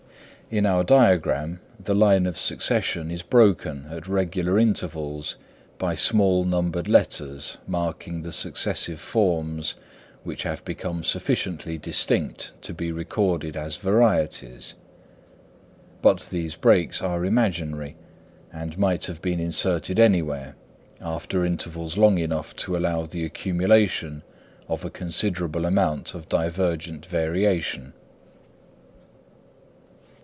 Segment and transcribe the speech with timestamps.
[0.51, 5.37] In our diagram the line of succession is broken at regular intervals
[5.77, 9.75] by small numbered letters marking the successive forms
[10.25, 14.75] which have become sufficiently distinct to be recorded as varieties.
[16.01, 17.95] But these breaks are imaginary,
[18.51, 20.57] and might have been inserted anywhere,
[20.99, 24.21] after intervals long enough to allow the accumulation
[24.67, 27.93] of a considerable amount of divergent variation.